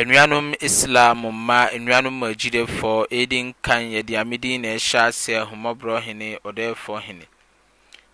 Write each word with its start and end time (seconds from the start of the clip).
anuanom 0.00 0.52
islam 0.66 1.18
mma 1.26 1.60
nnuanom 1.78 2.14
magyidefɔ 2.22 2.92
ɛdi 3.18 3.38
nkan 3.48 3.82
yɛde 3.94 4.12
amedin 4.22 4.62
na 4.62 4.68
ɛhyɛ 4.78 4.98
aseɛ 5.10 5.38
ahomɔborɔ 5.44 5.94
hene 6.06 6.28
ɔdɔyɛfoɔ 6.48 6.98
hene 7.06 7.24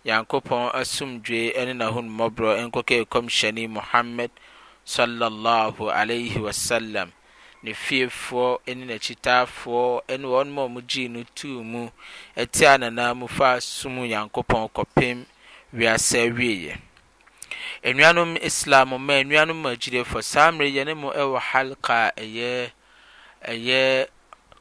nyankopɔn 0.05 0.65
asomdwe 0.81 1.39
ɛne 1.59 1.73
n'ahonmmɔborɔ 1.79 2.51
nkɔkɔ 2.67 2.95
ɛ 3.01 3.05
kɔmhyɛne 3.13 3.61
mohammad 3.75 4.31
sllh 4.83 5.91
alaihi 5.99 6.37
wasalam 6.45 7.09
ne 7.63 7.71
fiefoɔ 7.83 8.47
ɛne 8.67 8.83
n'akyitaafoɔ 8.89 9.83
ɛne 10.11 10.25
wɔnom 10.33 10.57
ɔ 10.67 10.71
mu 10.73 10.81
gyii 10.89 11.09
no 11.09 11.23
tuu 11.35 11.63
mu 11.63 11.87
ati 12.41 12.63
ananaa 12.73 13.15
mu 13.17 13.27
fa 13.27 13.59
somu 13.61 14.03
nyankopɔn 14.09 14.67
kɔpem 14.75 15.23
wiasa 15.73 16.27
wieiɛ 16.37 16.75
enuanum 17.81 18.37
islam 18.41 18.97
ma 18.97 19.23
nnuanom 19.23 19.63
agyirefo 19.65 20.17
saa 20.31 20.51
mmerɛ 20.51 20.67
yɛne 20.75 20.93
mu 21.01 21.09
ɛwɔ 21.21 21.37
halka 21.49 21.93
a 22.07 22.11
ɛyɛ 22.23 22.51
ɛyɛ 23.51 23.79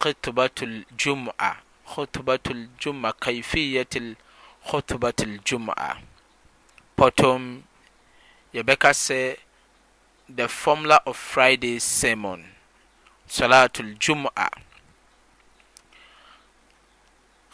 khutbatul 0.00 0.74
jum'a 1.00 1.50
khutbatul 1.94 2.60
jum'a 2.80 3.10
kaifiyatil 3.22 4.08
khutbatul 4.70 5.32
jum'a 5.46 5.90
potom 6.96 7.42
yɛbɛka 8.54 8.90
sɛ 9.06 9.36
the 10.28 10.48
formula 10.48 11.00
of 11.06 11.16
friday 11.16 11.78
sermon 11.80 12.54
salatul 13.26 13.96
jum'a 13.98 14.48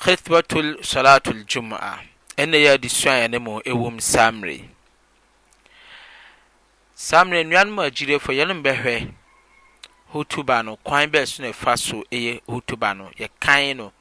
khutbatul 0.01 0.69
salatul 0.93 1.41
jum'a 1.47 2.05
ɛnna 2.37 2.57
yɛ 2.65 2.69
adesua 2.77 3.15
yɛne 3.25 3.39
mu 3.41 3.61
ɛwɔ 3.61 3.91
mu 3.93 4.01
saa 4.01 4.31
mmerɛ 4.31 4.69
saa 7.07 7.25
mmerɛ 7.25 7.41
nnuanom 7.45 7.79
agyirefo 7.87 8.31
yɛnom 8.39 8.61
bɛhwɛ 8.65 8.95
hotuba 10.13 10.57
no 10.65 10.73
kwan 10.87 11.07
bɛɛ 11.13 11.25
so 11.29 11.43
na 11.43 11.49
ɛfa 11.55 11.73
so 11.87 11.97
yɛ 12.25 12.33
hotuba 12.53 12.89
no 12.97 13.07
yɛkan 13.21 13.77
no 13.77 13.93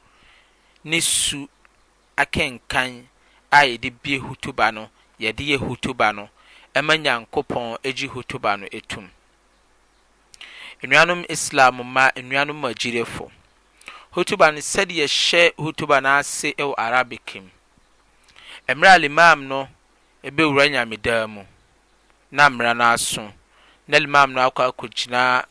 ne 0.84 1.00
su 1.00 1.40
akenkan 2.16 3.04
a 3.52 3.58
yɛde 3.68 3.88
bie 4.02 4.18
hotuba 4.18 4.72
no 4.74 4.88
yɛde 5.20 5.42
yɛ 5.52 5.56
hotuba 5.66 6.12
no 6.14 6.30
ɛma 6.74 6.94
nyankopɔn 7.04 7.76
agyi 7.84 8.06
hotuba 8.14 8.50
no 8.60 8.66
etum 8.78 9.10
nnuanom 10.82 11.26
islam 11.28 11.74
ma 11.94 12.10
nnuanom 12.16 12.60
agyirefo 12.70 13.30
hotuba 14.14 14.46
no 14.54 14.58
sɛdeɛ 14.72 15.04
hyɛ 15.18 15.54
hotuba 15.62 16.00
no 16.02 16.08
ase 16.20 16.54
wɔ 16.56 16.74
arabic 16.86 17.26
mu 17.34 17.50
mmerɛ 18.68 18.94
a 18.94 18.98
limam 19.04 19.38
no 19.46 19.68
ɛbɛwura 20.24 20.70
nyamedaa 20.72 21.26
mu 21.28 21.44
na 22.34 22.50
mmera 22.50 22.74
no 22.74 22.90
aso 22.90 23.30
ne 23.88 23.96
limam 24.00 24.32
no 24.32 24.40
akɔ 24.50 24.62
akɔgyinaa 24.68 25.44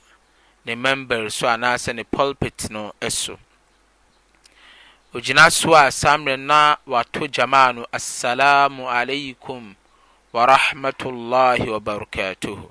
ne 0.66 0.74
member 0.84 1.24
so 1.38 1.46
anaasɛne 1.48 2.04
pulpit 2.14 2.60
no 2.72 2.92
su 3.10 3.34
ogyina 5.16 5.44
so 5.52 5.72
a 5.76 5.84
saa 5.92 6.18
mmerɛ 6.18 6.34
o 6.34 6.38
na 6.50 6.76
wato 6.92 7.24
gyamaa 7.34 7.72
no 7.76 7.84
assalamu 7.98 8.84
aleikum 8.98 9.76
warahmatullahi 10.34 11.66
wabarakatuhu 11.74 12.66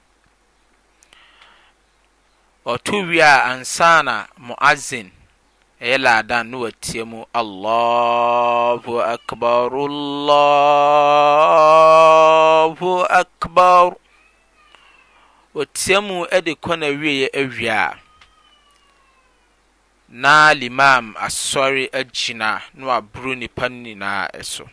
ɔto 2.72 2.94
wie 3.08 3.20
a 3.22 3.44
ansa 3.50 4.02
na 4.04 4.26
moazen 4.38 5.08
ɛyɛ 5.80 5.96
laadan 6.04 6.50
na 6.50 6.58
watiɛ 6.58 7.04
mu 7.08 7.24
allah 7.32 8.74
akbrh 8.76 9.08
akbaru 9.14 9.88
wɔteam 15.56 16.06
de 16.44 16.52
kɔ 16.64 16.72
na 16.80 16.86
awieeɛ 16.92 17.28
awie 17.40 17.68
a 17.68 18.00
na 20.22 20.32
limam 20.60 21.04
asɔre 21.26 21.84
agyina 21.98 22.62
na 22.74 22.82
waboro 22.88 23.32
nipa 23.40 23.68
no 23.68 23.76
nyinaa 23.82 24.28
ɛso 24.40 24.64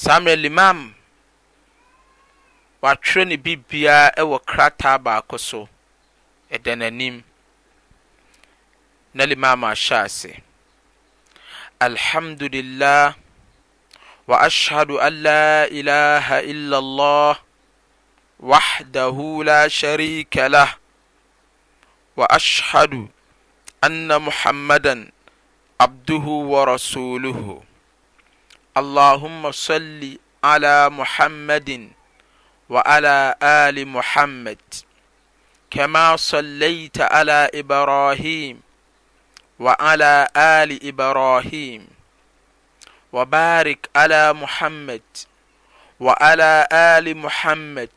saa 0.00 0.18
mmerɛ 0.20 0.36
limam 0.44 0.94
watwerɛ 2.82 3.22
ne 3.28 3.36
bibiaa 3.44 4.12
ɛwɔ 4.20 4.36
krataa 4.46 4.98
baako 5.04 5.36
so 5.38 5.68
ɛda 6.52 6.72
n'anim 6.78 7.22
na 9.14 9.24
limam 9.26 9.64
ahyɛ 9.64 10.02
ase 10.04 10.42
alhamdulillah 11.80 13.14
wa 14.26 14.36
ashhadu 14.46 14.98
an 15.00 15.22
la 15.22 15.66
ilaha 15.66 16.42
illa 16.44 17.40
وحده 18.42 19.42
لا 19.44 19.68
شريك 19.68 20.36
له 20.36 20.74
واشهد 22.16 23.08
ان 23.84 24.22
محمدا 24.22 25.10
عبده 25.80 26.22
ورسوله 26.52 27.62
اللهم 28.76 29.52
صل 29.52 30.18
على 30.44 30.88
محمد 30.90 31.90
وعلى 32.68 33.34
ال 33.42 33.88
محمد 33.88 34.60
كما 35.70 36.16
صليت 36.16 37.00
على 37.00 37.50
ابراهيم 37.54 38.62
وعلى 39.58 40.28
ال 40.36 40.88
ابراهيم 40.88 41.88
وبارك 43.12 43.90
على 43.96 44.32
محمد 44.32 45.02
وعلى 46.00 46.66
ال 46.72 47.16
محمد 47.16 47.88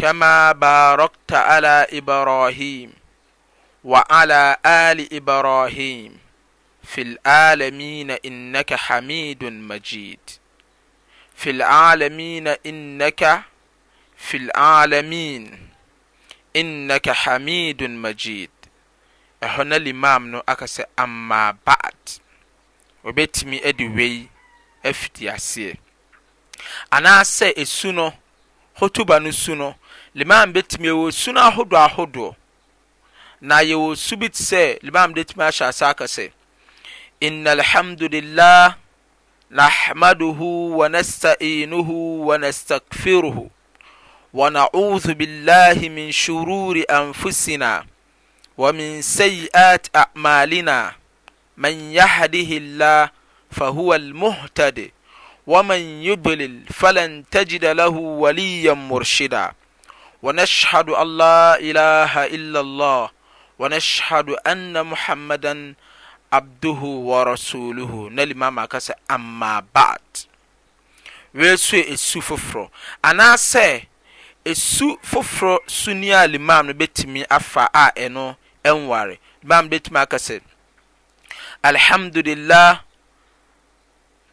kmbarakta 0.00 1.86
ibrahim 1.92 2.90
wa 3.84 4.00
ibrhim 4.96 6.18
fim 6.84 7.14
in 8.22 8.56
amd 8.56 9.42
md 9.42 10.18
fi 11.34 11.52
lmin 11.52 12.48
in 12.62 13.02
fi 14.16 14.38
alamin 14.54 15.42
innaka 16.54 17.12
hamidun 17.24 17.96
magid 18.00 18.50
ɛhɔ 19.46 19.62
na 19.70 19.76
limam 19.84 20.22
no 20.30 20.38
aka 20.52 20.64
sɛ 20.74 20.84
ama 21.02 21.54
baad 21.66 22.00
o 23.06 23.12
bɛtumi 23.16 23.56
adi 23.68 23.86
wei 23.88 24.28
afitiase 24.88 25.78
anassunh 26.96 28.12
ba 29.08 29.16
nsn 29.24 29.72
limam 30.14 30.52
bɛtumi 30.52 30.88
ɛwɔ 30.90 31.12
su 31.12 31.32
no 31.32 31.40
ahodoɔ 31.40 31.86
ahodoɔ 31.86 32.34
na 33.42 33.58
yɛwɔ 33.62 33.96
su 33.96 34.16
bi 34.16 34.28
te 34.28 34.42
sɛ 34.42 34.80
limam 34.82 35.14
bɛtumi 35.14 35.44
ahyɛ 35.46 35.68
ase 35.68 35.82
aka 35.82 36.04
sɛ 36.04 36.30
inna 37.20 37.50
alhamdulillah 37.52 38.74
nahmaduhu 39.50 40.70
wa 40.74 40.88
nasta'inuhu 40.88 42.18
wa 42.26 42.36
nastakfiruhu 42.38 43.50
wa 44.32 44.50
na'udhu 44.50 45.14
billahi 45.14 45.88
min 45.90 46.10
shururi 46.10 46.84
anfusina 46.88 47.84
wa 48.56 48.72
min 48.72 49.02
sayyi'at 49.02 49.90
a'malina 49.94 50.94
man 51.56 51.92
yahdihi 51.92 52.58
Allah 52.80 53.12
fahuwa 53.54 53.94
al 53.94 54.90
wa 55.46 55.62
man 55.62 55.80
يضلل 56.02 56.66
falan 56.70 57.24
tajida 57.30 57.74
lahu 57.78 58.20
waliyan 58.26 58.74
murshida 58.76 59.54
wanash 60.22 60.66
anlaiial 60.74 63.08
wnashd 63.58 64.36
anna 64.44 64.84
mohamadan 64.84 65.74
abduhu 66.32 67.08
wa 67.08 67.24
rasuluhu 67.24 68.10
na 68.10 68.24
limam 68.24 68.58
aka 68.58 68.78
sɛ 68.80 68.94
ama 69.08 69.62
bad 69.74 70.00
weresui 71.34 71.82
ɛsu 71.94 72.20
foforɔ 72.22 72.68
anaa 73.02 73.34
sɛ 73.50 73.82
ɛsu 74.50 74.86
foforɔ 75.10 75.58
suni 75.66 76.10
a 76.12 76.26
limam 76.28 76.66
no 76.66 76.72
bɛtumi 76.72 77.24
afa 77.30 77.68
a 77.74 77.90
ɛno 77.96 78.34
ɛnware 78.64 79.18
limam 79.44 79.64
no 79.70 79.76
bɛtumi 79.76 79.98
aka 80.02 80.16
sɛ 80.16 80.40
alhamdulah 81.64 82.80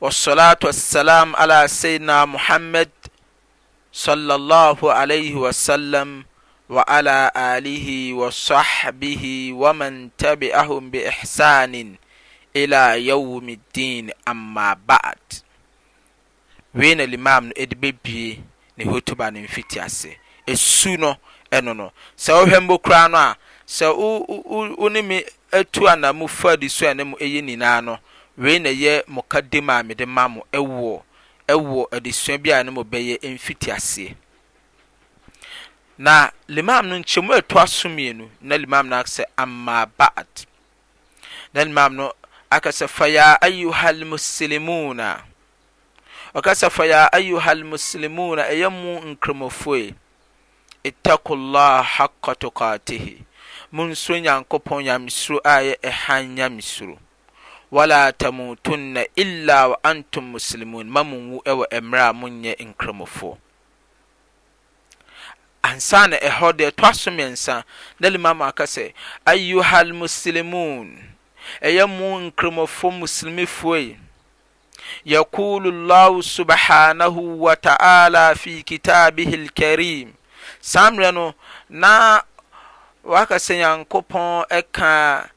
wst 0.01 0.28
wsaam 0.63 1.34
a 1.36 1.68
saiidina 1.68 2.18
mohamad 2.30 2.89
si 3.98 5.32
wsam 5.42 6.24
ihi 7.64 8.14
wsahbihi 8.14 9.52
wa 9.54 9.74
man 9.74 10.12
tabiahum 10.18 10.92
be 10.92 11.02
ihsanin 11.10 11.98
ila 12.54 12.96
yawme 13.02 13.56
ddin 13.56 14.14
amma 14.26 14.76
baad 14.78 15.42
wei 16.78 16.94
na 16.96 17.06
limam 17.10 17.46
no 17.46 17.52
ɛde 17.62 17.76
babie 17.82 18.44
ne 18.78 18.84
hotoba 18.86 19.32
no 19.34 19.40
mfiti 19.42 19.80
ase 19.80 20.12
ɛsu 20.52 20.98
no 21.02 21.16
ɛno 21.56 21.72
no 21.74 21.86
sɛ 22.24 22.32
wo 22.38 22.46
hwɛ 22.46 22.60
n 22.62 22.68
bo 22.70 22.78
kora 22.86 23.08
no 23.10 23.18
a 23.24 23.28
sɛ 23.76 23.88
wo 24.82 24.88
neme 24.94 25.26
atu 25.58 25.90
ana 25.90 26.14
mu 26.14 26.28
faadi 26.28 26.68
suane 26.70 27.02
mo 27.10 27.18
ɛyɛ 27.18 27.42
nyinaa 27.48 27.82
no 27.82 27.94
wei 28.38 28.60
na 28.60 28.70
ɛyɛ 28.70 29.08
mokaddima 29.08 29.80
a 29.80 29.84
mede 29.84 30.06
ma 30.06 30.28
mo 30.28 30.42
ɛwɔ 30.54 31.02
wadua 31.56 31.88
bn 31.90 31.98
ɛymfie 33.24 34.16
na 36.06 36.32
limam 36.56 36.84
no 36.90 36.96
nkyeɛmu 37.00 37.32
ɛtu 37.40 37.56
asomienu 37.64 38.26
na 38.42 38.56
limam 38.62 38.86
no 38.88 38.96
aka 38.98 39.10
sɛ 39.16 39.24
ama 39.44 39.86
baad 39.98 40.30
na 41.54 41.62
limam 41.66 41.96
no 41.96 42.12
aka 42.52 42.70
sɛ 42.70 42.88
fa 42.96 43.06
ya 43.16 43.34
ayuhalmuslimuna 43.42 45.08
ɔkɛ 46.38 46.52
sɛ 46.60 46.70
fa 46.70 46.86
ya 46.86 47.10
ayohalmuslimuuna 47.18 48.44
ɛyɛ 48.52 48.70
mu 48.82 48.92
nkrɔmɔfoe 49.16 49.96
itakollah 50.90 51.84
haka 51.96 52.32
tokatihi 52.42 53.24
monsuro 53.72 54.20
nyankopɔn 54.20 54.84
nyamesuro 54.86 55.40
a 55.44 55.56
yɛ 55.68 55.76
ɛhan 55.82 56.36
nyame 56.36 56.62
suro 56.62 57.00
wala 57.72 58.12
tamutunna 58.12 59.06
ila 59.16 59.68
waantum 59.68 60.25
muslimoun 60.31 60.88
ma 60.94 61.02
monwu 61.04 61.38
ɛwɔ 61.50 61.64
mmmerɛ 61.81 62.04
a 62.10 62.14
monyɛ 62.19 62.52
nkromofoɔ 62.68 63.34
ansane 65.69 66.18
ɛhɔ 66.28 66.48
deɛ 66.58 66.69
ɛto 66.72 66.84
asomɛnsa 66.90 67.64
na 68.00 68.08
lima 68.10 68.31
m 68.31 68.42
aka 68.42 68.64
sɛ 68.64 68.94
ayuha 69.28 69.78
almuslimoun 69.84 70.88
ɛyɛ 71.64 71.84
mu 71.98 72.08
nkromofoɔ 72.31 72.92
musilimifoɔi 73.00 73.98
yakulu 75.04 75.72
llahu 75.72 76.24
subhanahu 76.24 77.20
wa 77.42 77.56
taala 77.56 78.36
fi 78.38 78.63
kitabe 78.63 79.25
hi 79.28 79.38
lkarim 79.46 80.13
san 80.62 80.96
mmerɛ 80.96 81.13
no 81.13 81.34
na 81.70 82.22
waka 83.04 83.36
sɛ 83.36 83.60
nyankopɔn 83.60 84.48
ɛka 84.48 85.28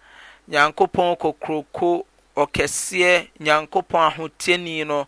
nyankopɔn 0.48 1.16
kokroko 1.18 2.04
ɔkɛseɛ 2.42 3.14
nyankopɔn 3.44 4.02
ahoteni 4.08 4.84
no 4.90 4.98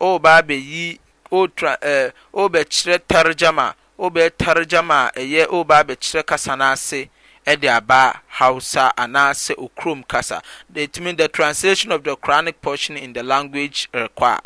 babybkyerɛ 0.00 2.12
taragamab 3.08 3.74
taragamaa 4.38 5.10
yɛ 5.16 5.64
babɛkyerɛ 5.66 6.22
kasa 6.26 6.56
no 6.56 6.64
ase 6.72 7.08
de 7.44 7.68
aba 7.70 8.20
housa 8.38 8.92
anaasɛ 8.96 9.54
okurom 9.56 10.02
kasa 10.06 10.42
etumi 10.74 11.14
the 11.16 11.28
translation 11.28 11.92
of 11.92 12.02
the 12.04 12.16
cronic 12.16 12.60
portion 12.60 12.96
in 12.96 13.12
the 13.14 13.22
language 13.22 13.88
rekɔa 13.92 14.38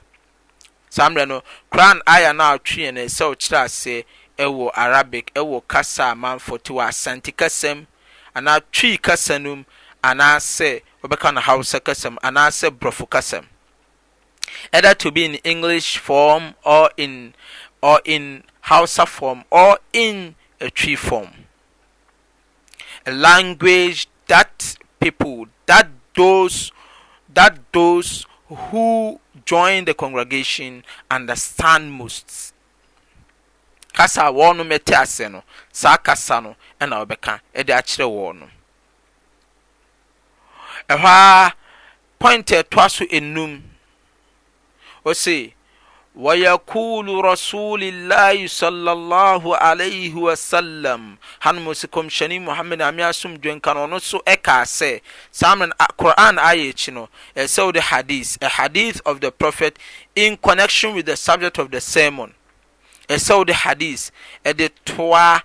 sa 0.91 1.09
merɛ 1.09 1.29
no 1.29 1.43
cran 1.71 2.01
ya 2.07 2.33
natweyan 2.33 2.97
sɛ 3.07 3.25
ɔkyerɛ 3.35 3.63
ase 3.65 4.05
ɛwɔ 4.39 4.71
arabic 4.75 5.33
wɔ 5.35 5.63
kasa 5.69 6.11
amanfote 6.13 6.73
wɔ 6.73 6.87
asanti 6.89 7.33
kasam 7.35 7.87
anaa 8.37 8.61
twi 8.73 8.97
kasa 8.99 9.39
nom 9.39 9.65
anaasɛ 10.09 10.71
wobɛka 11.03 11.29
nohousa 11.35 11.79
kasam 11.87 12.15
anaasɛ 12.23 12.67
borɔfo 12.81 13.07
kasɛm 13.09 13.45
ether 14.75 14.95
to 14.95 15.11
be 15.11 15.25
in 15.25 15.35
english 15.45 15.99
form 15.99 16.55
iɔr 16.65 18.01
in 18.07 18.45
housar 18.63 19.07
form 19.07 19.45
ɔr 19.53 19.77
in 19.93 20.35
atwi 20.61 20.97
form 20.99 21.31
language 23.07 24.09
that 24.27 24.77
people 25.01 25.47
asthat 25.67 27.59
those 27.73 28.27
who 28.49 29.19
join 29.47 29.85
the 29.85 29.95
congregation 29.95 30.85
understand 31.11 31.91
most 31.93 32.55
kasa 33.93 34.23
wɔnom 34.23 34.69
ɛte 34.79 34.93
ase 35.03 35.29
no 35.29 35.43
saa 35.73 35.97
kasa 35.97 36.41
no 36.41 36.57
ɛna 36.81 37.07
wobɛka 37.07 37.41
ɛde 37.55 37.71
akyerɛ 37.79 38.07
wɔnom 38.11 38.51
ɛhɔ 40.89 41.07
a 41.07 41.53
pointɛ 42.21 42.63
ɛtoa 42.63 42.91
so 42.91 43.05
ɛnum 43.05 43.63
ɔse 45.05 45.53
wɔyakulu 46.17 47.23
rasulellahi 47.23 48.45
sllh 48.45 49.79
lihwasallam 49.79 51.19
hanomscɔmhyɛne 51.43 52.41
mohamad 52.45 52.81
n 52.81 52.83
ame 52.83 53.03
asomdwenka 53.03 53.75
no 53.75 53.87
ɔno 53.87 54.01
so 54.01 54.19
ɛkaa 54.27 54.63
sɛ 54.65 55.01
samrn 55.33 55.73
qur'an 55.97 56.39
aya 56.39 56.71
akyi 56.73 56.93
no 56.93 57.09
ɛsɛwo 57.37 57.73
de 57.73 57.81
hadit 57.81 58.37
a 58.43 58.49
hadith 58.49 59.01
of 59.07 59.21
the 59.23 59.31
prophet 59.33 59.79
in 60.15 60.37
connection 60.37 60.95
with 60.95 61.07
the 61.07 61.17
subject 61.17 61.59
of 61.59 61.71
the 61.71 61.79
sarmon 61.81 62.35
ɛsɛwo 63.09 63.47
de 63.47 63.55
hadite 63.55 64.11
ɛde 64.45 64.71
toa 64.85 65.43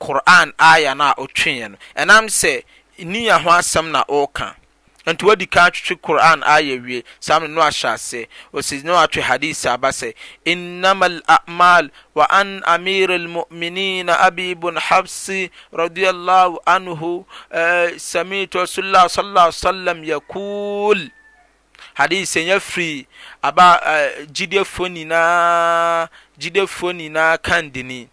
qur'an 0.00 0.52
aya 0.58 0.94
no 0.94 1.04
a 1.04 1.14
otweɛ 1.16 1.70
no 1.70 1.76
ɛnam 1.96 2.26
sɛ 2.28 2.62
niya 2.98 3.38
ho 3.40 3.48
asɛm 3.50 3.90
na 3.90 4.04
orka 4.06 4.56
nti 5.06 5.24
wodi 5.26 5.46
ka 5.50 5.70
twitwe 5.74 5.96
kur'an 5.98 6.42
aya 6.46 6.78
wie 6.80 7.02
sam 7.20 7.42
ne 7.42 7.48
ne 7.54 7.60
ahyɛ 7.66 7.88
asɛ 7.90 8.20
ɔ 8.56 8.62
si 8.62 8.82
ne 8.82 8.92
atwe 8.96 9.20
hadis 9.22 9.64
aba 9.66 9.88
sɛ 9.90 10.14
innama 10.44 11.06
la'mal 11.18 11.90
waan 12.14 12.62
amiraalmuminina 12.64 14.14
abi 14.26 14.54
bun 14.54 14.76
habsi 14.76 15.50
radilh 15.72 16.54
anhu 16.66 17.26
eh, 17.50 17.98
samiito 17.98 18.62
asuilah 18.62 19.08
salla 19.08 19.48
wsallam 19.48 20.04
yakul 20.06 21.10
hadis 21.94 22.30
sɛ 22.36 22.40
ɛnya 22.46 22.60
firi 22.60 23.06
aba 23.42 23.80
jidef 24.32 24.70
eh, 24.84 24.88
nyinaa 24.90 26.08
jidiefo 26.38 26.92
nyinaa 26.92 27.38
kan 27.42 27.70
dini 27.70 28.08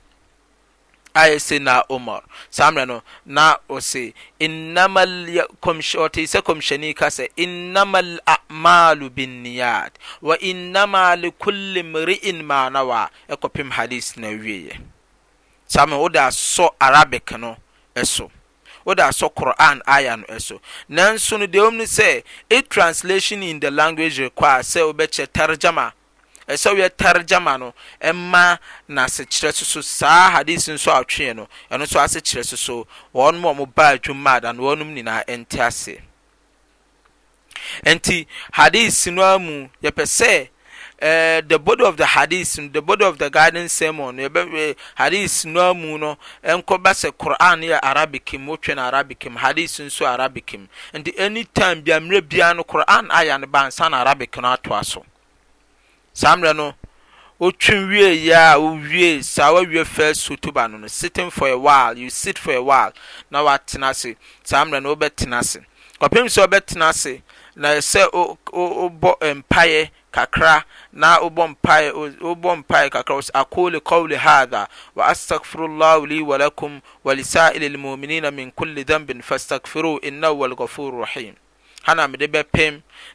ayɛ 1.13 1.39
se 1.39 1.59
na 1.59 1.81
omar 1.89 2.23
saa 2.49 2.71
mmerɛ 2.71 2.85
no 2.87 3.01
na 3.25 3.55
ɔse 3.69 4.13
innamal 4.39 5.25
ɔte 5.59 6.25
sɛ 6.27 6.39
kɔmhyɛni 6.41 6.95
ka 6.95 7.07
sɛ 7.07 7.27
innama 7.35 8.01
amalu 8.25 9.09
binniyat 9.09 9.91
wa 10.21 10.35
innama 10.39 11.15
likulli 11.17 11.81
mri'in 11.83 12.43
ma 12.43 12.69
nawa 12.69 13.09
ɛkɔpem 13.29 13.71
e 13.71 13.73
hadis 13.75 14.17
na 14.17 14.27
wieɛ 14.29 14.79
saa 15.67 15.85
mmerɛ 15.85 15.99
wode 15.99 16.17
asɔ 16.17 16.69
arabic 16.79 17.31
no 17.39 17.57
ɛso 17.95 18.29
wode 18.85 18.99
asɔ 19.01 19.33
quran 19.33 19.81
aya 19.87 20.15
no 20.15 20.25
ɛso 20.27 20.59
nanso 20.89 21.37
no 21.39 21.47
deɛ 21.47 21.63
wom 21.63 21.77
no 21.77 21.83
sɛ 21.85 22.23
e 22.49 22.61
translation 22.61 23.41
in 23.41 23.59
the 23.59 23.71
language 23.71 24.19
require 24.19 24.61
sɛ 24.61 24.85
wobɛkyɛ 24.93 25.27
tarjama 25.27 25.93
ɛsɛ 26.51 26.69
woyɛ 26.73 26.89
tarjama 26.89 27.57
no 27.59 27.73
ɛma 28.01 28.57
na 28.87 29.03
asekyerɛ 29.05 29.53
soso 29.53 29.81
saa 29.83 30.29
hadis 30.31 30.67
nso 30.67 30.91
atwee 30.91 31.35
no 31.35 31.47
ɛno 31.69 31.83
nso 31.85 31.99
asekyerɛ 32.01 32.43
soso 32.45 32.87
wɔn 33.13 33.37
mu 33.39 33.49
a 33.49 33.53
wɔn 33.55 33.75
ba 33.75 33.89
adwuma 33.93 34.41
da 34.41 34.51
no 34.51 34.63
wɔn 34.63 34.81
nyinaa 34.95 35.21
ɛnte 35.27 35.59
ase 35.61 35.99
nti 37.85 38.25
hadis 38.53 39.07
no 39.07 39.23
amu 39.35 39.69
yɛpɛ 39.83 40.03
sɛ 40.03 40.49
Uh, 41.01 41.39
the 41.47 41.57
body 41.57 41.85
of 41.85 41.95
the 41.95 42.03
hadis, 42.05 42.59
the 42.73 42.81
body 42.81 43.05
of 43.05 43.17
the 43.17 43.29
garden 43.29 43.69
sermon 43.69 44.17
yɛbɛ 44.17 44.41
eh, 44.55 44.73
hadith 44.97 45.45
no 45.45 45.69
amu 45.69 45.97
no 45.97 46.17
nkɔba 46.43 46.91
sɛ 46.93 47.09
quran 47.13 47.61
yɛ 47.63 47.79
arabic 47.81 48.33
mu 48.37 48.57
wotwe 48.57 48.75
no 48.75 48.81
arabic 48.81 49.25
mu 49.31 49.37
Hadis 49.37 49.79
nso 49.79 50.05
arabic 50.05 50.59
mu 50.59 50.67
nti 50.93 51.13
anytime 51.17 51.81
bia 51.83 52.01
mmerɛ 52.01 52.27
bia 52.27 52.53
no 52.53 52.63
quran 52.65 53.07
ayɛ 53.11 53.39
no 53.39 53.47
bansa 53.47 53.89
na 53.89 54.01
arabic 54.01 54.35
no 54.41 54.53
atoa 54.53 54.83
so 54.83 55.05
sa 56.19 56.35
merɛ 56.35 56.53
no 56.55 56.73
o 57.39 57.49
twim 57.51 57.85
wie 57.87 58.27
yaa 58.27 58.57
owie 58.57 59.23
saa 59.23 59.51
woawie 59.53 59.85
firs 59.85 60.19
sutuba 60.19 60.67
no 60.67 60.77
no 60.77 60.87
siting 60.87 61.31
for 61.31 61.47
awhile 61.47 61.97
you 61.97 62.09
sit 62.09 62.37
for 62.39 62.53
awhile 62.53 62.91
na 63.31 63.41
watena 63.43 63.93
se 63.95 64.15
sa 64.43 64.65
merɛ 64.65 64.81
no 64.83 64.89
wo 64.89 64.95
bɛtena 64.95 65.41
se 65.43 65.59
ɔpem 66.01 66.25
sɛ 66.35 66.43
wobɛtena 66.45 66.93
se 66.93 67.21
naɛsɛ 67.55 68.09
obɔ 68.11 69.33
mpaɛ 69.37 69.89
kakra 70.11 70.65
na 70.91 71.19
obɔ 71.19 71.55
mpaɛ 71.55 72.89
kakra 72.91 73.15
o 73.15 73.19
s 73.21 73.31
akole 73.33 73.79
kaule 73.79 74.17
hatha 74.17 74.67
wɔ 74.97 75.03
astagfurullah 75.07 76.03
li 76.09 76.19
walakum 76.19 76.81
wa 77.03 77.13
lesaile 77.13 77.69
lmuminina 77.73 78.29
min 78.33 78.51
kulle 78.51 78.83
thambin 78.83 79.21
fa 79.23 79.35
stagfiruu 79.39 80.01
innaho 80.03 80.33
wal 80.35 80.55
gafure 80.55 80.99
rahim 80.99 81.35
anmp 81.87 82.17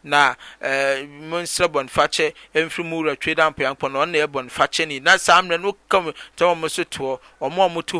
na 0.04 0.34
eh, 0.62 1.04
monserɛ 1.06 1.66
bɔnfakyɛ 1.68 2.32
mfi 2.66 2.82
muwrate 2.82 3.34
damp 3.34 3.58
napɔnɔn 3.58 4.26
bɔnfacɛnin 4.26 5.18
sa 5.18 5.42
mnsotɔɔmmoto 5.42 6.02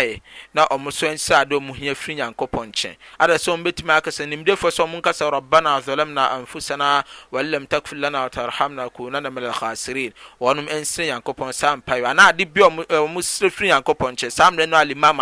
n 0.54 0.58
ɔmos 0.58 1.02
nsrde 1.12 1.60
mhia 1.60 1.94
fir 1.96 2.14
nyankopɔn 2.16 2.68
nkyɛ 2.72 2.96
ada 3.18 3.34
sɛ 3.34 3.56
ɔbɛtumi 3.62 3.92
aksɛ 4.00 4.26
nimdefɔ 4.26 4.70
sɛ 4.70 4.82
ɔmnkasa 5.00 5.30
rabana 5.32 5.80
zolamna 5.84 6.30
amfusana 6.42 7.04
lmtakflana 7.32 8.24
wtrhamna 8.30 8.90
ko 8.92 9.04
anmanlasirin 9.10 10.12
ɔnm 10.40 10.68
nsere 10.80 11.06
nyankopɔn 11.08 11.52
sampande 11.52 12.12
bs 13.12 13.44
fir 13.52 13.66
nyankpɔnksn 13.66 15.21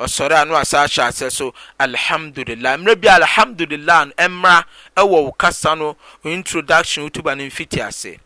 ɔsɔre 0.00 0.34
ano 0.42 0.56
asa 0.56 0.80
ahyɛ 0.84 1.06
ase 1.06 1.30
so 1.30 1.54
alhamdulilahi 1.78 2.82
mmrɛ 2.82 2.96
bia 3.00 3.14
alhamdulilah 3.14 4.04
n 4.06 4.12
ɛmra 4.18 4.64
ɛwɔ 4.96 5.08
wo 5.24 5.32
kasa 5.32 5.74
no 5.76 5.96
introduction 6.24 7.04
wotuba 7.04 7.36
no 7.36 7.44
mfiti 7.46 7.80
ase 7.80 8.18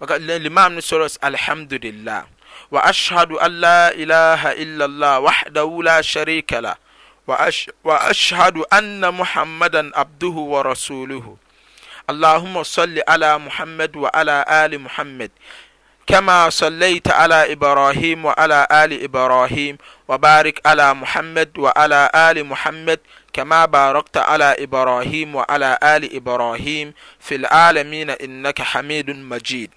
limam 0.00 0.74
no 0.74 0.80
sɛres 0.84 1.16
alhamdulilah 1.22 2.26
waashhadu 2.70 3.38
anla 3.40 3.92
ilaha 3.96 4.54
ilallah 4.58 5.22
wahdahu 5.26 5.82
la 5.84 5.98
harikalah 6.00 6.76
washadu 7.26 8.64
ana 8.70 9.10
muhammadan 9.10 9.90
abduhu 9.94 10.48
wa 10.50 10.62
rasuluhu 10.62 11.38
allahuma 12.08 12.60
sli 12.64 13.00
ala 13.06 13.38
muhammad 13.38 13.96
wa 13.96 14.10
la 14.22 14.42
ali 14.46 14.76
muhammad 14.76 15.30
كما 16.06 16.50
صليت 16.50 17.08
على 17.10 17.52
إبراهيم 17.52 18.24
وعلى 18.24 18.66
آل 18.72 19.02
إبراهيم 19.04 19.78
وبارك 20.08 20.60
على 20.66 20.94
محمد 20.94 21.58
وعلى 21.58 22.10
آل 22.14 22.44
محمد 22.46 23.00
كما 23.32 23.64
باركت 23.66 24.16
على 24.16 24.56
إبراهيم 24.58 25.34
وعلى 25.34 25.78
آل 25.82 26.16
إبراهيم 26.16 26.94
في 27.20 27.34
العالمين 27.34 28.10
إنك 28.10 28.62
حميد 28.62 29.10
مجيد 29.10 29.70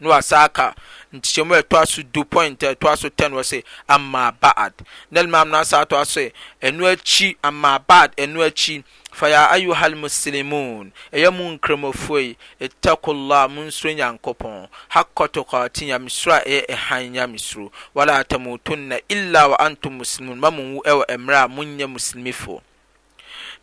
no 0.00 0.12
asaka 0.14 0.44
aka 0.68 0.74
nkyɛnmu 1.12 1.54
a 1.54 1.58
ɛtɔ 1.62 1.86
so 1.86 2.02
du 2.02 2.24
point 2.24 2.62
a 2.62 2.74
ɛtɔ 2.74 2.98
so 2.98 3.08
ten 3.08 3.32
wɔ 3.32 3.42
sɛ 3.42 3.62
ama 3.88 4.32
baad 4.40 4.72
na 5.10 5.20
limam 5.22 5.48
na 5.50 5.60
asa 5.60 5.84
atɔ 5.84 6.00
aso 6.00 6.20
e, 6.20 6.32
ɛnu 6.62 6.86
akyi 6.92 7.36
ama 7.42 7.78
baad 7.86 8.16
ɛnu 8.16 8.42
akyi 8.46 8.84
faya 9.12 9.48
ayuhal 9.50 9.94
muslimun 9.94 10.90
ɛyɛ 11.12 11.30
mu 11.36 11.50
nkramofo 11.58 12.18
yi 12.22 12.36
itakola 12.60 13.48
mu 13.50 13.62
nsoro 13.66 13.92
nyankopɔn 13.94 14.68
hakɔtɔkɔte 14.92 15.84
nyamesoro 15.86 16.36
a 16.36 16.40
ɛyɛ 16.40 16.66
ɛhan 16.74 17.10
nyamesoro 17.12 17.70
wala 17.94 18.24
tun 18.24 18.88
na 18.88 18.96
illa 19.08 19.48
wa 19.50 19.56
antum 19.60 19.98
muslimun 20.00 20.38
ma 20.38 20.50
mu 20.50 20.76
wu 20.76 20.82
ɛwɔ 20.82 21.04
mmerɛ 21.18 21.44
a 21.44 21.48
monyɛ 21.48 21.86
muslimifoɔ 21.96 22.60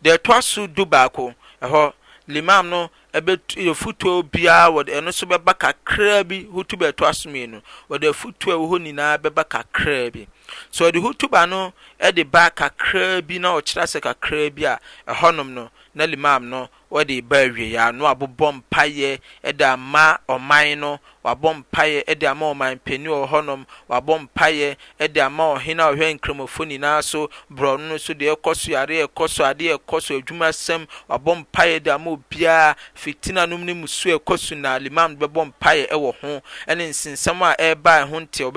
deɛ 0.04 0.18
ɛtɔ 0.18 0.42
so 0.42 0.66
du 0.68 0.86
baako 0.86 1.34
ɛhɔ 1.60 1.92
limam 2.28 2.68
no 2.70 2.90
ɛbɛtu 3.16 3.58
yɛ 3.66 3.72
futuo 3.80 4.12
biara 4.32 4.68
wɔde 4.76 4.90
ɛno 4.98 5.08
nso 5.10 5.24
bɛba 5.26 5.52
kakraa 5.54 6.22
bi 6.24 6.44
hutu 6.52 6.76
bɛto 6.76 7.02
aso 7.08 7.28
mmienu 7.28 7.62
wɔde 7.88 8.06
futuo 8.12 8.50
ɛwɔ 8.54 8.64
hɔ 8.70 8.76
nyinaa 8.84 9.14
bɛba 9.22 9.44
kakraa 9.48 10.10
bi 10.12 10.26
so 10.70 10.84
wɔde 10.84 10.98
hutu 11.02 11.26
ba 11.30 11.46
no 11.46 11.72
ɛde 11.98 12.22
ba 12.30 12.50
kakraa 12.50 13.20
bi 13.26 13.38
na 13.38 13.48
ɔkyerɛ 13.56 13.84
sɛ 13.92 13.98
kakraa 14.00 14.50
bi 14.54 14.62
a 14.64 14.78
ɛhɔnom 15.06 15.48
no 15.54 15.70
na 15.94 16.04
limam 16.06 16.48
no 16.48 16.68
wɔde 16.92 17.16
ba 17.28 17.36
awieeɛ 17.44 17.78
ano 17.88 18.04
abobɔ 18.06 18.46
mpaeɛ 18.58 19.20
de 19.56 19.64
ama 19.64 20.18
ɔman 20.28 20.78
no 20.80 20.98
wabɔ 21.24 21.54
mpaeɛ 21.62 22.18
de 22.18 22.26
ama 22.26 22.46
ɔman 22.50 22.80
panin 22.82 23.06
wɔ 23.08 23.28
hɔnom 23.28 23.66
wabɔ 23.88 24.26
mpaeɛ 24.28 25.22
ama 25.22 25.44
ɔhene 25.54 25.82
a 25.82 25.92
ɔhwɛ 25.96 26.14
nkramofo 26.18 26.64
nyinaa 26.64 27.04
so 27.04 27.28
borɔno 27.52 27.88
no 27.88 27.96
so 27.98 28.14
deɛ 28.14 28.34
ɛkɔ 28.36 28.56
so 28.56 28.72
yare 28.72 29.06
ɛkɔ 29.06 29.28
so 29.28 29.44
adeɛ 29.44 29.76
ɛkɔ 29.78 30.02
so 30.02 30.20
adwumasɛm 30.20 30.86
wabɔ 31.10 31.44
mpaeɛ 31.46 31.82
de 31.82 31.90
ama 31.94 32.10
obiara 32.16 32.76
fitina 32.96 33.46
nom 33.48 33.64
ne 33.66 33.74
musu 33.74 34.16
ɛkɔ 34.18 34.56
na 34.58 34.78
limam 34.78 35.14
bɛbɔ 35.18 35.52
mpaeɛ 35.52 35.90
ho 35.92 36.42
a 36.68 37.54
ɛreba 37.54 38.02
ɛho 38.02 38.20
nteɛ 38.20 38.48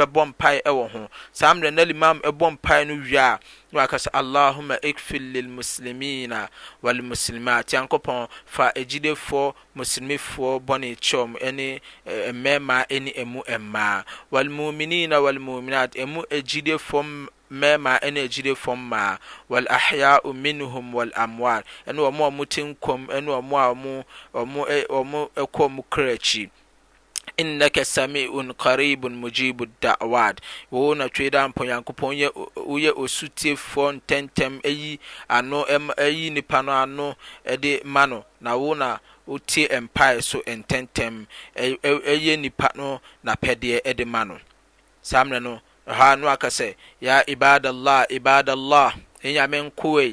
a 8.01 8.20
wɔn 8.25 8.29
fa 8.45 8.71
agyidefoɔ 8.81 9.53
musulmifoɔ 9.75 10.59
bɔne 10.67 10.87
kyɛ 10.95 11.19
wɔn 11.25 11.37
ɛne 11.47 11.67
mmarima 12.41 12.85
ɛne 12.95 13.09
ɛmu 13.21 13.39
mmaa 13.61 14.03
walmuminina 14.31 15.15
walmuminat 15.25 15.91
ɛmu 16.03 16.19
agyidefoɔ 16.37 17.01
mmarima 17.51 17.99
ɛne 18.05 18.19
agyidefoɔ 18.25 18.75
mmaa 18.77 19.17
wɔl 19.49 19.65
ahyaa 19.77 20.23
minhum 20.43 20.91
wɔl 20.93 21.11
amwar 21.15 21.63
ɛne 21.87 21.99
wɔn 21.99 22.15
a 22.27 22.31
wɔte 22.37 22.61
nkɔm 22.69 23.01
ɛne 23.15 23.27
wɔn 23.33 23.45
a 23.51 23.73
wɔn 23.73 23.77
wɔn 23.81 24.03
ɛkɔ 25.35 25.71
mu 25.71 25.81
e, 25.81 25.87
e, 25.87 25.89
kra 25.89 26.13
akyi 26.15 26.49
innaka 27.41 27.81
sami'un 27.85 28.53
karibun 28.53 29.15
mugibu 29.17 29.65
dawad 29.81 30.37
wou 30.71 30.93
natwei 30.95 31.29
daa 31.33 31.47
npu 31.49 31.61
nyankopɔn 31.69 32.13
wo 32.69 32.75
yɛ 32.83 32.91
osutie 33.03 33.53
fɔ 33.69 33.83
ntɛntɛm 33.97 34.53
anayi 35.35 36.25
nnipa 36.31 36.57
no 36.65 36.71
ano 36.83 37.07
de 37.63 37.73
ma 37.93 38.03
no 38.05 38.19
na 38.43 38.51
wo 38.61 38.69
na 38.81 38.89
wo 39.29 39.35
tie 39.49 39.65
mpae 39.85 40.15
so 40.29 40.37
ɛntɛntɛm 40.53 41.13
e, 41.65 41.77
e, 41.83 42.13
yɛ 42.25 42.35
nipa 42.43 42.67
no 42.79 42.87
napɛdeɛ 43.25 43.79
de 43.99 44.05
ma 44.05 44.21
no 44.23 44.37
samenɛ 45.11 45.39
no 45.45 45.53
ɛha 45.87 46.13
a 46.13 46.15
no 46.15 46.27
aka 46.27 46.47
sɛ 46.47 46.75
ya 47.01 47.23
ibadllah 47.27 48.05
ibadallah 48.17 48.91
nyame 49.23 49.59
nkoei 49.67 50.11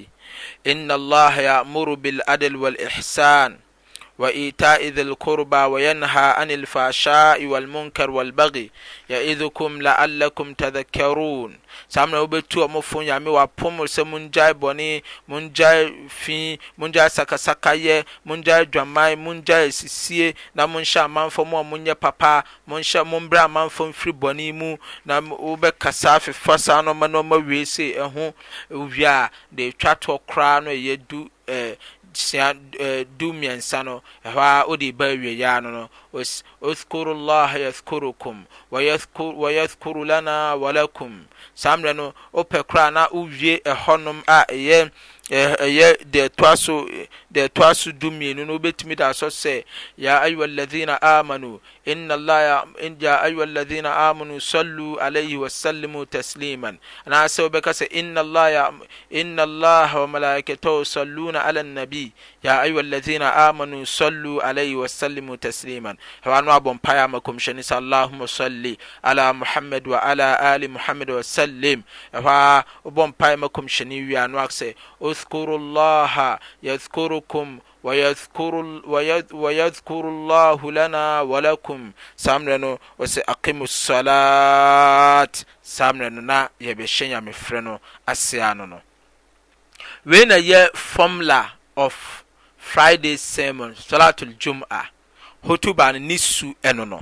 innllah 0.65 1.33
yamoru 1.47 1.95
beladl 2.05 2.57
wisan 2.63 3.59
wa 4.19 4.33
itais 4.33 4.97
lkorba 4.97 5.69
wayanha 5.69 6.37
an 6.37 6.51
lfashyae 6.63 7.47
walmonkar 7.47 8.11
walbaki 8.11 8.71
ya 9.09 9.23
isokom 9.23 9.81
laalakom 9.81 10.55
tadhakkaroon 10.61 11.55
saa 11.89 12.07
mene 12.07 12.19
wobɛtu 12.19 12.57
ɔ 12.67 12.69
mofo 12.75 12.99
yame 13.09 13.31
woapom 13.37 13.77
sɛ 13.95 14.03
mongyae 14.11 14.53
bɔne 14.63 14.87
mongyae 15.31 15.81
fii 16.21 16.59
mongya 16.79 17.05
sakasakayɛ 17.17 18.05
mongyae 18.27 18.65
dwaman 18.73 19.15
mongyae 19.25 19.69
asisie 19.71 20.35
na 20.55 20.67
monhyɛ 20.67 21.01
amanf 21.07 21.39
ma 21.51 21.63
moyɛ 21.63 21.95
papa 22.01 22.45
ɛ 22.69 23.05
momberɛ 23.11 23.39
amanf 23.47 23.77
mfiri 23.91 24.13
bɔne 24.13 24.55
mu 24.55 24.77
na 25.07 25.21
wobɛkasa 25.21 26.21
fifa 26.21 26.59
saa 26.59 26.83
noma 26.83 27.07
noɔma 27.07 27.37
wieise 27.47 27.95
ɛho 27.95 28.35
wiea 28.71 29.31
de 29.55 29.71
twatoɔ 29.73 30.19
koraa 30.27 30.61
no 30.61 30.71
ɛyɛ 30.71 31.07
du 31.09 31.31
sa 32.13 32.55
eh, 32.79 33.05
du 33.19 33.33
miɛnsa 33.33 33.85
no 33.85 34.03
ɛhɔ 34.25 34.41
a 34.41 34.65
wode 34.69 34.93
ba 34.97 35.07
wieyaa 35.07 35.61
no 35.63 35.71
no 35.71 35.89
ɔthkuru 36.15 37.15
llah 37.27 37.49
yathkurukum 37.57 38.45
wa 38.71 38.81
yathkuru 38.81 40.05
lana 40.07 40.57
walakum 40.57 41.27
sa 41.55 41.77
mmerɛ 41.77 41.97
no 41.97 42.15
wo 42.33 42.43
pɛ 42.45 42.65
koraa 42.67 42.91
na 42.93 43.09
wo 43.11 43.23
wie 43.23 43.59
ɛhɔnom 43.65 44.23
a 44.27 44.45
ɛyɛ 44.49 44.91
ɛyɛ 45.31 45.89
deɛ 46.05 46.25
ɛtoa 46.29 46.57
so 46.57 46.87
deɛ 47.33 47.93
du 47.99 48.11
mmienu 48.11 48.47
no 48.47 48.59
wobɛtumi 48.59 48.97
da 48.97 49.09
asɔ 49.11 49.29
sɛ 49.31 49.65
ya 49.97 50.21
ayuha 50.23 50.45
alladhina 50.47 50.99
amanu 51.03 51.61
inna 51.85 52.15
allah 52.15 52.65
ya 53.01 53.23
ayuha 53.23 53.45
alladhina 53.45 53.93
amanu 54.11 54.41
sallu 54.41 54.97
alayhi 54.99 55.37
wa 55.39 55.47
sallimu 55.49 56.07
tasliman 56.07 56.79
anaasɛ 57.07 57.49
wobɛka 57.51 57.71
sɛ 57.77 57.89
inna 57.91 58.21
allaha 58.25 58.73
inna 59.11 59.43
allah 59.43 59.91
wa 59.95 60.07
malaikatahu 60.07 60.85
salluna 60.85 61.45
ala 61.47 61.61
nabi 61.63 62.13
ya 62.43 62.65
yuhalaina 62.65 63.35
amanu 63.37 63.87
sluu 63.87 64.41
alihi 64.41 64.77
wasalimu 64.77 65.37
tasliman 65.37 65.97
ɛh 66.25 66.45
no 66.45 66.53
abɔmpayɛ 66.53 67.05
a 67.05 67.09
ma 67.09 67.19
kɔmuyɛnni 67.19 67.63
sa 67.65 67.79
allahuma 67.79 68.25
sli 68.29 68.79
la 69.03 69.33
muhamadi 69.33 69.91
wa 69.91 70.15
lali 70.15 70.69
muhamadi 70.69 71.13
wasalim 71.13 71.83
ɛhɔa 72.15 72.65
bɔpai 72.87 73.39
ma 73.39 73.49
kɔmhyɛnne 73.49 74.07
wianoa 74.09 74.47
sɛ 74.49 74.75
hkuru 75.01 75.59
llha 75.59 76.39
yakurukum 76.63 77.59
wayakuro 77.83 78.63
llh 80.11 80.73
lana 80.73 81.23
walakum 81.25 81.93
sa 82.15 82.39
mrɛ 82.39 82.61
no 82.61 82.79
wɔsɛ 83.01 83.23
akimu 83.27 83.67
solat 83.67 85.45
sa 85.61 85.93
mrɛ 85.93 86.13
no 86.13 86.21
na 86.21 86.49
yɛ 86.61 86.79
bɛhyɛ 86.79 87.11
nyamefrɛ 87.19 87.63
no 87.65 87.81
asea 88.07 88.55
no 88.57 88.65
no 88.67 88.81
wnyɛ 90.07 90.71
fla 90.77 91.51
friday 92.73 93.17
sarmon 93.17 93.75
solatul 93.75 94.35
juma 94.39 94.89
hotuba 95.47 95.93
no 95.93 95.99
ne 95.99 96.19
su 96.19 96.55
ɛno 96.63 96.85
no 96.89 97.01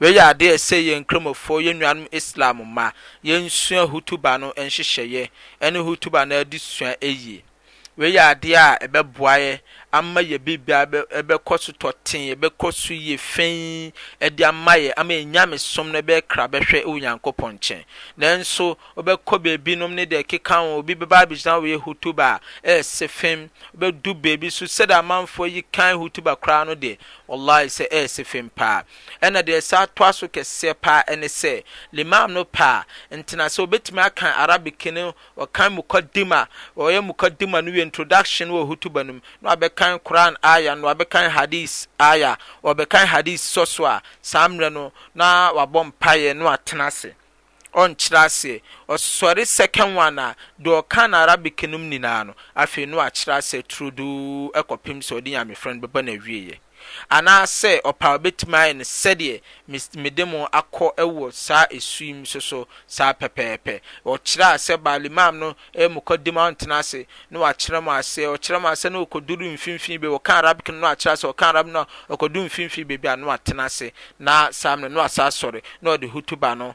weiya 0.00 0.28
adeɛ 0.28 0.52
a 0.52 0.56
sɛ 0.58 0.76
yɛnkromofo 0.88 1.56
yɛnnuanom 1.66 2.08
islam 2.10 2.62
ma 2.74 2.90
yɛnsua 3.24 3.86
hotuba 3.92 4.38
no 4.40 4.52
nhyehyɛeɛ 4.56 5.28
ɛne 5.60 5.78
hotuba 5.84 6.24
no 6.26 6.40
ade 6.40 6.58
sua 6.60 6.94
yie 7.02 7.42
weiyi 7.98 8.16
adeɛ 8.18 8.56
a 8.56 8.78
ɛbɛboa 8.88 9.34
eɛ 9.40 9.60
ama 9.92 10.20
yɛ 10.20 10.38
bibia 10.38 10.84
ɛbɛkɔ 10.84 11.58
so 11.58 11.72
tɔten 11.72 12.32
ɛbɛkɔ 12.34 12.72
so 12.74 12.94
yɛ 12.94 13.16
fɛn 13.16 13.92
ɛde 14.20 14.42
ama 14.46 14.72
yɛ 14.76 14.92
ama 14.96 15.12
yɛ 15.14 15.24
nyame 15.24 15.58
som 15.58 15.90
no 15.90 16.00
ɛbɛkra 16.00 16.48
bɛhwɛ 16.50 16.84
ɛwɔ 16.84 17.00
nyankopɔn 17.00 17.54
nkyɛn 17.58 17.84
nanso 18.18 18.76
ɔbɛkɔ 18.96 19.38
beebi 19.42 19.76
nom 19.78 19.94
ne 19.94 20.04
deɛ 20.04 20.26
keka 20.26 20.54
wɔn 20.60 20.76
obi 20.78 20.94
bɛba 20.94 21.22
abegyina 21.24 21.56
wɔyɛ 21.60 21.80
hutuba 21.84 22.36
a 22.36 22.40
ɛɛsɛ 22.80 23.08
fɛm 23.08 23.48
ɔbɛdu 23.78 24.12
beebi 24.20 24.50
so 24.52 24.66
sɛdeɛ 24.66 25.00
amanfoɔ 25.00 25.48
yi 25.54 25.62
kan 25.72 25.96
hotuba 25.96 26.36
koraa 26.38 26.66
no 26.66 26.74
deɛ 26.74 26.98
wallahi 27.28 27.66
sɛ 27.68 27.88
ɛɛsɛ 27.88 28.24
fɛm 28.24 28.50
paa 28.54 28.82
ɛna 29.22 29.42
deɛ 29.42 29.62
saa 29.62 29.86
toa 29.86 30.12
so 30.12 30.28
kɛseɛ 30.28 30.74
paa 30.80 31.02
ɛne 31.08 31.24
sɛ 31.24 31.62
limam 31.94 32.30
no 32.32 32.44
paa 32.44 32.84
ntenase 33.10 33.58
obetumi 33.66 34.02
aka 34.04 34.36
arabic 34.38 34.84
ne 34.92 35.12
ɔkan 35.38 35.72
mukɔdima 35.78 36.46
ɔyɛ 36.76 37.00
mukɔdima 37.10 37.64
no 37.64 37.70
yɛ 37.72 37.82
introduction 37.82 38.50
wɔ 38.50 38.66
hotuba 38.68 39.02
no 39.06 39.14
mu 39.14 39.20
na 39.40 39.56
abɛka 39.56 39.77
ɔbɛkan 39.78 40.00
Quran 40.02 40.34
aya 40.42 40.74
na 40.74 40.90
ɔbɛkan 40.92 41.28
hadis 41.30 41.86
aya 41.98 42.36
ɔbɛkan 42.64 43.06
hadis 43.06 43.42
sɔ 43.54 43.86
a 43.86 44.02
saa 44.20 44.48
mmerɛ 44.48 44.72
no 44.72 44.92
na 45.14 45.52
wabɔ 45.52 45.92
mpaeɛ 45.92 46.34
na 46.36 46.44
watena 46.46 46.86
ase 46.86 47.14
ɔnkyerɛ 47.72 48.24
aseɛ 48.24 48.62
ɔsɔre 48.88 49.46
second 49.46 49.94
one 49.96 50.18
a 50.18 50.36
deɛ 50.60 50.82
ɔka 50.82 51.08
na 51.10 51.20
arabic 51.22 51.62
nom 51.68 51.88
nyinaa 51.90 52.26
no 52.26 52.34
afei 52.56 52.86
no 52.88 52.96
akyerɛ 52.98 53.38
aseɛ 53.38 53.62
turodoo 53.68 54.50
ɛkɔpem 54.52 54.98
sɛ 55.00 55.20
ɔde 55.20 55.30
nyamefrɛ 55.30 55.74
no 55.80 55.86
bɛbɔ 55.88 56.04
na 56.04 56.12
awieɛ 56.12 56.58
anaasɛ 57.16 57.72
ase 57.84 58.18
bɛtumi 58.22 58.54
ayɛ 58.62 58.72
no 58.78 58.84
sɛdeɛ 58.84 59.40
mede 60.02 60.24
mo 60.24 60.48
akɔ 60.58 60.92
wɔ 60.96 61.32
saa 61.32 61.66
esu 61.70 62.04
yi 62.06 62.12
nso 62.12 62.40
so 62.42 62.68
saa 62.86 63.12
pɛpɛɛpɛ 63.12 63.80
ɔkyerɛ 64.06 64.74
a 64.74 64.78
baalimam 64.78 65.38
no 65.38 65.56
mokɔ 65.74 66.22
di 66.22 66.30
mountain 66.30 66.72
ase 66.72 67.04
na 67.30 67.40
wakyerɛ 67.40 67.80
ase 67.98 68.20
ɔkyerɛ 68.26 68.64
ase 68.66 68.88
na 68.90 68.98
ɔkɔduru 69.04 69.52
mfimfini 69.54 69.98
bi 70.00 70.08
wɔka 70.08 70.30
arabic 70.38 70.68
no 70.68 70.86
akyerɛ 70.86 71.12
ase 71.12 71.24
ɔka 71.26 71.46
arabic 71.48 71.72
no 71.72 71.86
ɔkɔduru 72.10 72.46
mfimfini 72.46 72.98
a 73.08 73.16
na 73.16 73.64
ase 73.64 73.92
na 74.18 74.50
saa 74.52 74.76
na 74.76 74.88
wasa 75.00 75.22
asɔre 75.26 75.62
na 75.80 75.96
ɔde 75.96 76.08
no 76.58 76.68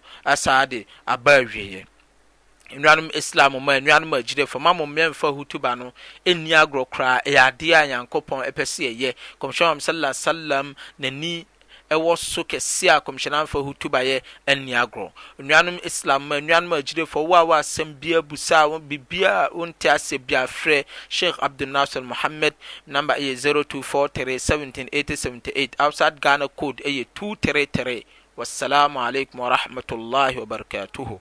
nwanom 2.80 3.10
islam 3.14 3.56
ma 3.64 3.80
nnanom 3.80 4.14
agyirefo 4.14 4.60
mamomme 4.60 5.08
mfa 5.10 5.28
ahutu 5.28 5.60
ba 5.64 5.76
no 5.76 5.94
anniagorɔ 6.28 6.86
koraa 6.94 7.18
ɛyɛadea 7.28 7.78
nyankopɔn 7.90 8.40
ɛpɛ 8.50 8.64
sɛ 8.74 8.84
ɛyɛ 8.94 9.10
kɔmhyɛ 9.42 9.66
wam 9.70 9.80
saliala 9.80 10.14
salam 10.14 10.76
nani 10.98 11.46
ɛwɔ 11.92 12.18
so 12.18 12.44
kɛsia 12.44 12.98
kɔmhyɛn 13.06 13.34
amfa 13.42 13.60
hutubayɛ 13.60 14.22
aniagorɔ 14.48 15.12
nnanom 15.40 15.78
islam 15.86 16.26
ma 16.28 16.36
nnanom 16.42 16.74
agyirefo 16.80 17.26
wa 17.28 17.44
wa 17.44 17.60
sɛm 17.60 17.94
bia 18.00 18.22
busa 18.22 18.66
birbia 18.90 19.50
wo 19.54 19.66
nteasɛ 19.66 20.18
biafrɛ 20.26 20.84
shiky 21.10 21.38
abdunaser 21.42 22.02
mohamad 22.02 22.54
namber 22.88 23.18
yɛ 23.18 23.36
0243 23.38 24.38
17878 24.40 25.76
outsid 25.80 26.20
ghana 26.22 26.48
code 26.50 26.78
yɛ 26.82 27.06
233 27.14 28.06
wssalamu 28.38 28.98
aleikum 29.08 29.40
warahmatullah 29.40 30.34
wabarakatuhu 30.42 31.20